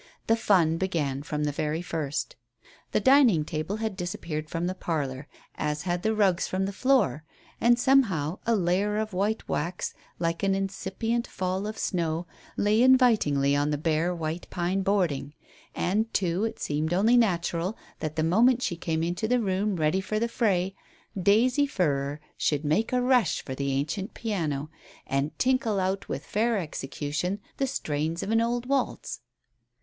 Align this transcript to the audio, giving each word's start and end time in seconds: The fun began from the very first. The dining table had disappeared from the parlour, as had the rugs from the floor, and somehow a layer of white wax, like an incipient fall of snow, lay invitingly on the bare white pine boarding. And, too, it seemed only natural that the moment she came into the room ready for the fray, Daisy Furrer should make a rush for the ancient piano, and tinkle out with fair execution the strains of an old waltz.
The 0.25 0.35
fun 0.35 0.77
began 0.79 1.21
from 1.21 1.43
the 1.43 1.51
very 1.51 1.83
first. 1.83 2.35
The 2.91 2.99
dining 2.99 3.45
table 3.45 3.75
had 3.75 3.95
disappeared 3.95 4.49
from 4.49 4.65
the 4.65 4.73
parlour, 4.73 5.27
as 5.53 5.83
had 5.83 6.01
the 6.01 6.15
rugs 6.15 6.47
from 6.47 6.65
the 6.65 6.73
floor, 6.73 7.23
and 7.61 7.77
somehow 7.77 8.39
a 8.47 8.55
layer 8.55 8.97
of 8.97 9.13
white 9.13 9.47
wax, 9.47 9.93
like 10.17 10.41
an 10.41 10.55
incipient 10.55 11.27
fall 11.27 11.67
of 11.67 11.77
snow, 11.77 12.25
lay 12.57 12.81
invitingly 12.81 13.55
on 13.55 13.69
the 13.69 13.77
bare 13.77 14.15
white 14.15 14.47
pine 14.49 14.81
boarding. 14.81 15.35
And, 15.75 16.11
too, 16.15 16.45
it 16.45 16.57
seemed 16.59 16.93
only 16.95 17.15
natural 17.15 17.77
that 17.99 18.15
the 18.15 18.23
moment 18.23 18.63
she 18.63 18.77
came 18.77 19.03
into 19.03 19.27
the 19.27 19.39
room 19.39 19.75
ready 19.75 20.01
for 20.01 20.17
the 20.17 20.27
fray, 20.27 20.73
Daisy 21.15 21.67
Furrer 21.67 22.19
should 22.35 22.65
make 22.65 22.91
a 22.91 23.03
rush 23.03 23.43
for 23.45 23.53
the 23.53 23.71
ancient 23.73 24.15
piano, 24.15 24.71
and 25.05 25.37
tinkle 25.37 25.79
out 25.79 26.09
with 26.09 26.25
fair 26.25 26.57
execution 26.57 27.39
the 27.57 27.67
strains 27.67 28.23
of 28.23 28.31
an 28.31 28.41
old 28.41 28.65
waltz. 28.65 29.19